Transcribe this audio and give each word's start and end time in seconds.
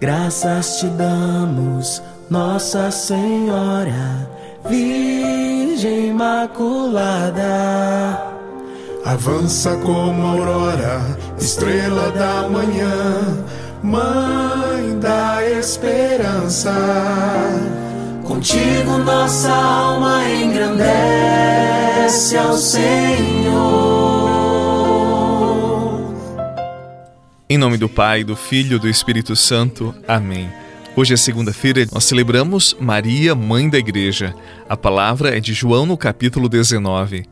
Graças 0.00 0.78
te 0.78 0.86
damos, 0.90 2.00
Nossa 2.30 2.88
Senhora, 2.88 4.30
Virgem 4.68 6.10
Imaculada. 6.10 7.42
Avança 9.04 9.76
como 9.78 10.24
aurora, 10.24 11.00
estrela 11.36 12.12
da 12.12 12.48
manhã, 12.48 13.44
Mãe 13.82 15.00
da 15.00 15.42
esperança. 15.58 16.72
Contigo 18.24 18.98
nossa 18.98 19.52
alma 19.52 20.22
engrandece 20.28 22.36
ao 22.36 22.56
Senhor. 22.56 23.97
Em 27.50 27.56
nome 27.56 27.78
do 27.78 27.88
Pai, 27.88 28.24
do 28.24 28.36
Filho 28.36 28.76
e 28.76 28.78
do 28.78 28.86
Espírito 28.86 29.34
Santo. 29.34 29.94
Amém. 30.06 30.50
Hoje 30.94 31.14
é 31.14 31.16
segunda-feira, 31.16 31.86
nós 31.90 32.04
celebramos 32.04 32.76
Maria, 32.78 33.34
Mãe 33.34 33.70
da 33.70 33.78
Igreja. 33.78 34.34
A 34.68 34.76
palavra 34.76 35.34
é 35.34 35.40
de 35.40 35.54
João 35.54 35.86
no 35.86 35.96
capítulo 35.96 36.46
19. 36.46 37.24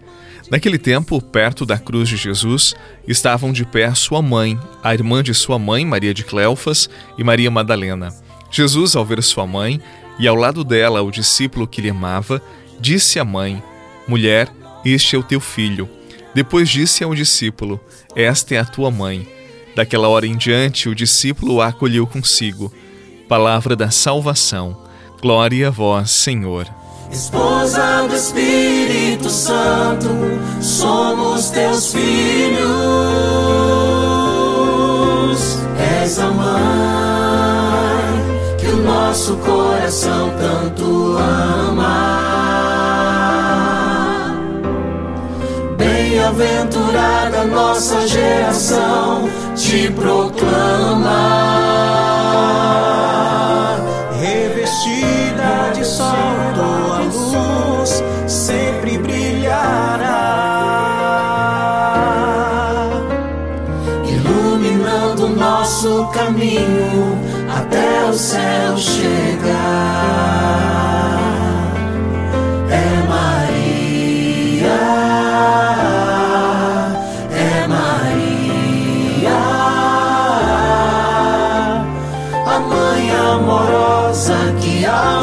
Naquele 0.50 0.78
tempo, 0.78 1.20
perto 1.20 1.66
da 1.66 1.78
cruz 1.78 2.08
de 2.08 2.16
Jesus, 2.16 2.74
estavam 3.06 3.52
de 3.52 3.66
pé 3.66 3.94
sua 3.94 4.22
mãe, 4.22 4.58
a 4.82 4.94
irmã 4.94 5.22
de 5.22 5.34
sua 5.34 5.58
mãe, 5.58 5.84
Maria 5.84 6.14
de 6.14 6.24
Cleofas, 6.24 6.88
e 7.18 7.22
Maria 7.22 7.50
Madalena. 7.50 8.08
Jesus, 8.50 8.96
ao 8.96 9.04
ver 9.04 9.22
sua 9.22 9.46
mãe 9.46 9.82
e 10.18 10.26
ao 10.26 10.34
lado 10.34 10.64
dela 10.64 11.02
o 11.02 11.10
discípulo 11.10 11.68
que 11.68 11.82
lhe 11.82 11.90
amava, 11.90 12.40
disse 12.80 13.18
à 13.18 13.24
mãe: 13.24 13.62
Mulher, 14.08 14.48
este 14.82 15.14
é 15.14 15.18
o 15.18 15.22
teu 15.22 15.40
filho. 15.40 15.86
Depois 16.34 16.70
disse 16.70 17.04
ao 17.04 17.14
discípulo: 17.14 17.78
Esta 18.14 18.54
é 18.54 18.58
a 18.58 18.64
tua 18.64 18.90
mãe. 18.90 19.35
Daquela 19.76 20.08
hora 20.08 20.26
em 20.26 20.34
diante, 20.34 20.88
o 20.88 20.94
discípulo 20.94 21.60
a 21.60 21.66
acolheu 21.66 22.06
consigo. 22.06 22.72
Palavra 23.28 23.76
da 23.76 23.90
salvação. 23.90 24.74
Glória 25.20 25.68
a 25.68 25.70
vós, 25.70 26.10
Senhor. 26.10 26.66
Esposa 27.12 28.06
do 28.08 28.16
Espírito 28.16 29.28
Santo, 29.28 30.08
somos 30.62 31.50
teus 31.50 31.92
filhos. 31.92 32.55
Bem-aventurada 46.36 47.44
nossa 47.46 48.06
geração 48.06 49.26
te 49.56 49.90
proclama. 49.90 51.06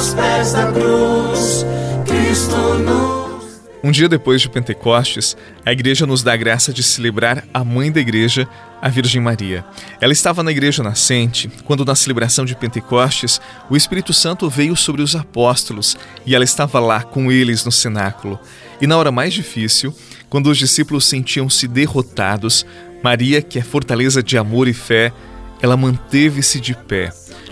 Aos 0.04 0.14
pés 0.14 0.52
da 0.52 0.70
cruz, 0.70 1.66
Cristo 2.06 2.58
nos. 2.80 3.62
Um 3.82 3.90
dia 3.90 4.10
depois 4.10 4.42
de 4.42 4.50
Pentecostes, 4.50 5.38
a 5.66 5.72
igreja 5.72 6.06
nos 6.06 6.22
dá 6.22 6.34
a 6.34 6.38
graça 6.38 6.74
de 6.74 6.84
celebrar 6.84 7.46
a 7.54 7.64
mãe 7.64 7.90
da 7.90 8.02
igreja, 8.02 8.46
a 8.82 8.90
Virgem 8.90 9.22
Maria. 9.22 9.64
Ela 10.02 10.12
estava 10.12 10.44
na 10.44 10.52
igreja 10.52 10.84
nascente, 10.84 11.50
quando 11.64 11.86
na 11.86 11.96
celebração 11.96 12.44
de 12.44 12.54
Pentecostes, 12.54 13.40
o 13.70 13.78
Espírito 13.78 14.12
Santo 14.12 14.50
veio 14.50 14.76
sobre 14.76 15.02
os 15.02 15.16
apóstolos 15.16 15.96
e 16.26 16.36
ela 16.36 16.44
estava 16.44 16.82
lá 16.82 17.02
com 17.02 17.32
eles 17.32 17.64
no 17.64 17.72
cenáculo. 17.72 18.38
E 18.82 18.88
na 18.88 18.98
hora 18.98 19.12
mais 19.12 19.34
difícil, 19.34 19.96
quando 20.30 20.48
os 20.48 20.58
discípulos 20.58 21.06
sentiam-se 21.06 21.66
derrotados, 21.66 22.66
Maria, 23.02 23.42
que 23.42 23.58
é 23.58 23.62
fortaleza 23.62 24.22
de 24.22 24.38
amor 24.38 24.68
e 24.68 24.74
fé, 24.74 25.14
ela 25.62 25.78
manteve-se 25.78 26.60
de 26.60 26.74
pé. 26.74 27.10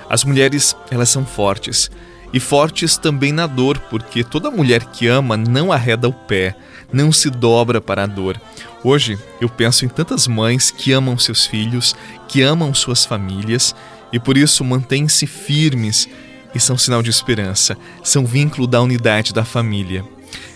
As 0.10 0.26
mulheres, 0.26 0.76
elas 0.90 1.10
são 1.10 1.26
fortes 1.26 1.90
e 2.34 2.40
fortes 2.40 2.98
também 2.98 3.32
na 3.32 3.48
dor, 3.48 3.78
porque 3.90 4.24
toda 4.24 4.52
mulher 4.52 4.86
que 4.86 5.08
ama 5.08 5.36
não 5.36 5.72
arreda 5.72 6.08
o 6.08 6.14
pé, 6.14 6.56
não 6.92 7.12
se 7.12 7.30
dobra 7.30 7.82
para 7.82 8.04
a 8.04 8.08
dor. 8.08 8.40
Hoje 8.84 9.18
eu 9.40 9.50
penso 9.50 9.86
em 9.86 9.90
tantas 9.90 10.28
mães 10.28 10.72
que 10.72 10.92
amam 10.92 11.18
seus 11.18 11.46
filhos, 11.46 11.96
que 12.28 12.42
amam 12.42 12.74
suas 12.74 13.06
famílias 13.06 13.76
e 14.12 14.20
por 14.20 14.38
isso 14.38 14.64
mantêm-se 14.64 15.28
firmes 15.28 16.08
e 16.54 16.60
são 16.60 16.78
sinal 16.78 17.02
de 17.02 17.10
esperança, 17.10 17.78
são 18.04 18.26
vínculo 18.26 18.68
da 18.68 18.82
unidade 18.82 19.34
da 19.34 19.46
família. 19.46 20.04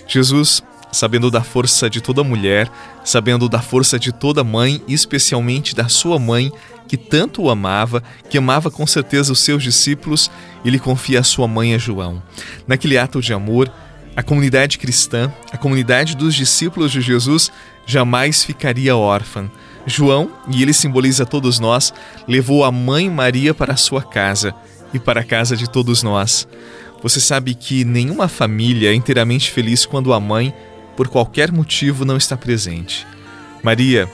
Jesus 0.08 0.62
sabendo 0.96 1.30
da 1.30 1.44
força 1.44 1.90
de 1.90 2.00
toda 2.00 2.24
mulher, 2.24 2.72
sabendo 3.04 3.50
da 3.50 3.62
força 3.62 4.00
de 4.00 4.14
toda 4.14 4.44
mãe, 4.44 4.82
especialmente 4.88 5.76
da 5.76 5.90
sua 5.90 6.18
mãe, 6.18 6.52
que 6.88 6.98
tanto 6.98 7.42
o 7.42 7.50
amava, 7.50 8.04
que 8.30 8.38
amava 8.38 8.70
com 8.70 8.86
certeza 8.86 9.32
os 9.32 9.40
seus 9.40 9.64
discípulos, 9.64 10.30
e 10.64 10.70
lhe 10.70 10.80
confia 10.80 11.20
a 11.20 11.24
sua 11.24 11.48
mãe 11.48 11.74
a 11.74 11.78
João. 11.78 12.22
Naquele 12.68 12.98
ato 12.98 13.22
de 13.22 13.34
amor, 13.34 13.72
a 14.16 14.24
comunidade 14.24 14.78
cristã, 14.78 15.32
a 15.52 15.58
comunidade 15.58 16.16
dos 16.16 16.34
discípulos 16.34 16.92
de 16.92 17.02
Jesus, 17.02 17.52
jamais 17.86 18.44
ficaria 18.44 18.96
órfã. 18.96 19.50
João, 19.86 20.32
e 20.50 20.62
ele 20.64 20.74
simboliza 20.74 21.26
todos 21.26 21.60
nós, 21.60 21.94
levou 22.28 22.64
a 22.64 22.72
mãe 22.72 23.10
Maria 23.10 23.54
para 23.54 23.74
a 23.74 23.78
sua 23.78 24.02
casa 24.02 24.54
e 24.94 25.00
para 25.00 25.22
a 25.22 25.24
casa 25.24 25.56
de 25.56 25.70
todos 25.70 26.02
nós. 26.02 26.48
Você 27.04 27.20
sabe 27.20 27.54
que 27.54 27.84
nenhuma 27.84 28.28
família 28.28 28.90
é 28.90 28.96
inteiramente 28.96 29.52
feliz 29.52 29.86
quando 29.86 30.14
a 30.14 30.20
mãe 30.20 30.54
por 30.96 31.08
qualquer 31.08 31.52
motivo 31.52 32.06
não 32.06 32.18
está 32.18 32.38
presente. 32.38 33.06
Maria, 33.62 34.10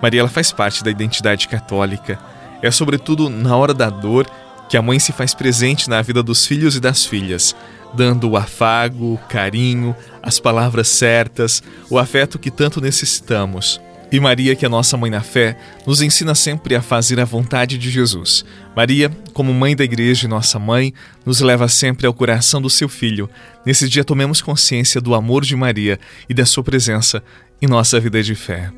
Maria 0.00 0.20
ela 0.20 0.28
faz 0.28 0.52
parte 0.52 0.82
da 0.84 0.90
identidade 0.90 1.48
católica. 1.48 2.18
É 2.62 2.70
sobretudo 2.70 3.28
na 3.28 3.56
hora 3.56 3.74
da 3.74 3.90
dor 3.90 4.26
que 4.68 4.76
a 4.76 4.82
mãe 4.82 4.98
se 4.98 5.12
faz 5.12 5.34
presente 5.34 5.88
na 5.88 6.02
vida 6.02 6.22
dos 6.22 6.46
filhos 6.46 6.76
e 6.76 6.80
das 6.80 7.04
filhas, 7.04 7.56
dando 7.94 8.28
o 8.28 8.36
afago, 8.36 9.14
o 9.14 9.18
carinho, 9.28 9.96
as 10.22 10.38
palavras 10.38 10.88
certas, 10.88 11.62
o 11.88 11.98
afeto 11.98 12.38
que 12.38 12.50
tanto 12.50 12.80
necessitamos. 12.80 13.80
E 14.10 14.18
Maria, 14.18 14.56
que 14.56 14.64
é 14.64 14.68
nossa 14.68 14.96
mãe 14.96 15.10
na 15.10 15.20
fé, 15.20 15.58
nos 15.86 16.00
ensina 16.00 16.34
sempre 16.34 16.74
a 16.74 16.80
fazer 16.80 17.20
a 17.20 17.26
vontade 17.26 17.76
de 17.76 17.90
Jesus. 17.90 18.44
Maria, 18.74 19.10
como 19.34 19.52
mãe 19.52 19.76
da 19.76 19.84
igreja 19.84 20.26
e 20.26 20.28
nossa 20.28 20.58
mãe, 20.58 20.94
nos 21.26 21.40
leva 21.40 21.68
sempre 21.68 22.06
ao 22.06 22.14
coração 22.14 22.60
do 22.60 22.70
seu 22.70 22.88
filho. 22.88 23.28
Nesse 23.66 23.86
dia, 23.86 24.04
tomemos 24.04 24.40
consciência 24.40 24.98
do 24.98 25.14
amor 25.14 25.44
de 25.44 25.54
Maria 25.54 26.00
e 26.28 26.32
da 26.32 26.46
sua 26.46 26.64
presença 26.64 27.22
em 27.60 27.66
nossa 27.66 28.00
vida 28.00 28.22
de 28.22 28.34
fé. 28.34 28.72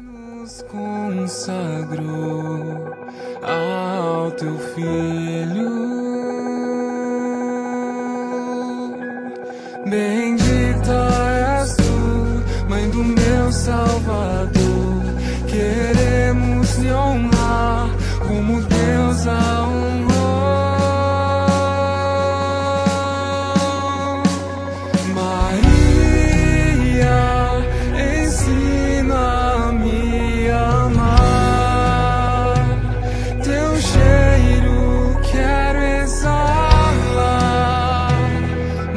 Consagrou 1.10 2.94
ao 3.42 4.30
teu 4.30 4.56
filho. 4.58 5.68
Bendita 9.90 10.49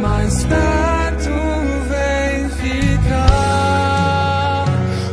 mais 0.04 0.44
perto 0.44 1.30
vem 1.88 2.50
ficar 2.50 3.16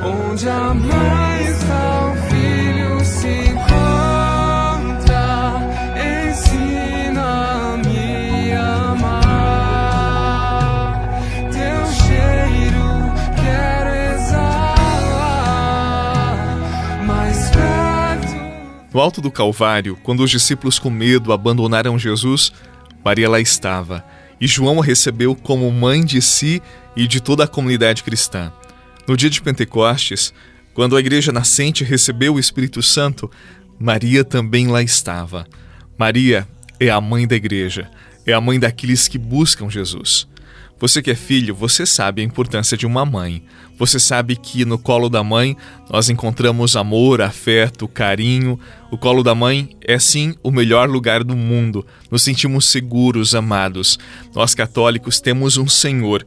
onde 0.04 0.48
a 0.48 0.74
mãe 0.74 1.44
está, 1.44 2.12
filho 2.28 3.04
se 3.04 3.28
encontra. 3.52 3.70
Ensina-me 6.28 7.72
a 8.52 8.90
amar. 8.90 10.00
Teu 11.52 11.86
cheiro 12.02 13.12
exalar 14.18 15.30
mais 17.06 17.48
perto. 17.50 18.34
No 18.92 19.00
alto 19.00 19.20
do 19.20 19.30
Calvário, 19.30 19.96
quando 20.02 20.24
os 20.24 20.32
discípulos 20.32 20.80
com 20.80 20.90
medo 20.90 21.32
abandonaram 21.32 21.96
Jesus, 21.96 22.52
Maria 23.04 23.30
lá 23.30 23.38
estava 23.38 24.04
e 24.40 24.46
João 24.46 24.80
a 24.80 24.84
recebeu 24.84 25.34
como 25.34 25.70
mãe 25.70 26.04
de 26.04 26.22
si 26.22 26.62
e 26.96 27.06
de 27.06 27.20
toda 27.20 27.44
a 27.44 27.48
comunidade 27.48 28.02
cristã. 28.02 28.52
No 29.06 29.16
dia 29.16 29.28
de 29.28 29.42
Pentecostes, 29.42 30.32
quando 30.72 30.96
a 30.96 31.00
igreja 31.00 31.32
nascente 31.32 31.84
recebeu 31.84 32.34
o 32.34 32.38
Espírito 32.38 32.82
Santo, 32.82 33.30
Maria 33.78 34.24
também 34.24 34.68
lá 34.68 34.82
estava. 34.82 35.46
Maria 35.98 36.48
é 36.78 36.88
a 36.88 37.00
mãe 37.00 37.26
da 37.26 37.36
igreja, 37.36 37.90
é 38.24 38.32
a 38.32 38.40
mãe 38.40 38.58
daqueles 38.58 39.08
que 39.08 39.18
buscam 39.18 39.68
Jesus. 39.68 40.29
Você 40.80 41.02
que 41.02 41.10
é 41.10 41.14
filho, 41.14 41.54
você 41.54 41.84
sabe 41.84 42.22
a 42.22 42.24
importância 42.24 42.74
de 42.74 42.86
uma 42.86 43.04
mãe. 43.04 43.42
Você 43.78 44.00
sabe 44.00 44.34
que 44.34 44.64
no 44.64 44.78
colo 44.78 45.10
da 45.10 45.22
mãe 45.22 45.54
nós 45.90 46.08
encontramos 46.08 46.74
amor, 46.74 47.20
afeto, 47.20 47.86
carinho. 47.86 48.58
O 48.90 48.96
colo 48.96 49.22
da 49.22 49.34
mãe 49.34 49.76
é 49.86 49.98
sim 49.98 50.34
o 50.42 50.50
melhor 50.50 50.88
lugar 50.88 51.22
do 51.22 51.36
mundo. 51.36 51.86
Nos 52.10 52.22
sentimos 52.22 52.64
seguros, 52.64 53.34
amados. 53.34 53.98
Nós 54.34 54.54
católicos 54.54 55.20
temos 55.20 55.58
um 55.58 55.68
Senhor, 55.68 56.26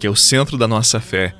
que 0.00 0.06
é 0.08 0.10
o 0.10 0.16
centro 0.16 0.58
da 0.58 0.66
nossa 0.66 0.98
fé 0.98 1.32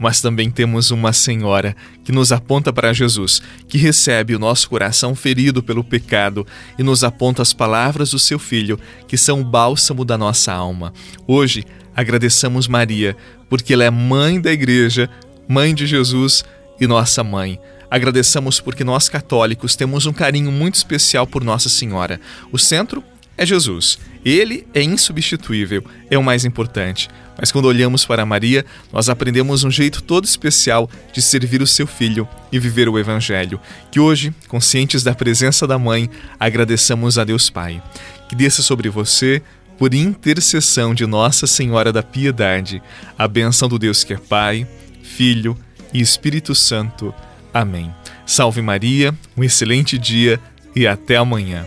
mas 0.00 0.22
também 0.22 0.50
temos 0.50 0.90
uma 0.90 1.12
Senhora 1.12 1.76
que 2.02 2.10
nos 2.10 2.32
aponta 2.32 2.72
para 2.72 2.90
Jesus, 2.90 3.42
que 3.68 3.76
recebe 3.76 4.34
o 4.34 4.38
nosso 4.38 4.66
coração 4.70 5.14
ferido 5.14 5.62
pelo 5.62 5.84
pecado 5.84 6.46
e 6.78 6.82
nos 6.82 7.04
aponta 7.04 7.42
as 7.42 7.52
palavras 7.52 8.12
do 8.12 8.18
seu 8.18 8.38
Filho, 8.38 8.80
que 9.06 9.18
são 9.18 9.42
o 9.42 9.44
bálsamo 9.44 10.02
da 10.02 10.16
nossa 10.16 10.54
alma. 10.54 10.94
Hoje, 11.26 11.66
agradeçamos 11.94 12.68
Maria, 12.68 13.16
porque 13.48 13.72
ela 13.72 13.84
é 13.84 13.90
mãe 13.90 14.40
da 14.40 14.52
Igreja, 14.52 15.08
mãe 15.48 15.74
de 15.74 15.86
Jesus 15.86 16.44
e 16.80 16.86
nossa 16.86 17.22
mãe. 17.24 17.58
Agradeçamos 17.90 18.60
porque 18.60 18.84
nós 18.84 19.08
católicos 19.08 19.74
temos 19.74 20.06
um 20.06 20.12
carinho 20.12 20.52
muito 20.52 20.76
especial 20.76 21.26
por 21.26 21.42
Nossa 21.42 21.68
Senhora. 21.68 22.20
O 22.52 22.58
centro 22.58 23.02
é 23.36 23.44
Jesus. 23.44 23.98
Ele 24.24 24.66
é 24.74 24.82
insubstituível, 24.82 25.82
é 26.10 26.16
o 26.16 26.22
mais 26.22 26.44
importante. 26.44 27.08
Mas 27.38 27.50
quando 27.50 27.64
olhamos 27.64 28.04
para 28.04 28.26
Maria, 28.26 28.66
nós 28.92 29.08
aprendemos 29.08 29.64
um 29.64 29.70
jeito 29.70 30.02
todo 30.02 30.26
especial 30.26 30.90
de 31.10 31.22
servir 31.22 31.62
o 31.62 31.66
seu 31.66 31.86
filho 31.86 32.28
e 32.52 32.58
viver 32.58 32.86
o 32.86 32.98
Evangelho. 32.98 33.58
Que 33.90 33.98
hoje, 33.98 34.32
conscientes 34.46 35.02
da 35.02 35.14
presença 35.14 35.66
da 35.66 35.78
Mãe, 35.78 36.10
agradeçamos 36.38 37.18
a 37.18 37.24
Deus 37.24 37.48
Pai. 37.48 37.82
Que 38.28 38.36
desça 38.36 38.62
sobre 38.62 38.90
você, 38.90 39.42
por 39.80 39.94
intercessão 39.94 40.94
de 40.94 41.06
Nossa 41.06 41.46
Senhora 41.46 41.90
da 41.90 42.02
Piedade, 42.02 42.82
a 43.16 43.26
benção 43.26 43.66
do 43.66 43.78
Deus 43.78 44.04
que 44.04 44.12
é 44.12 44.18
Pai, 44.18 44.68
Filho 45.02 45.56
e 45.90 46.02
Espírito 46.02 46.54
Santo. 46.54 47.14
Amém. 47.52 47.90
Salve 48.26 48.60
Maria, 48.60 49.14
um 49.34 49.42
excelente 49.42 49.96
dia 49.96 50.38
e 50.76 50.86
até 50.86 51.16
amanhã. 51.16 51.66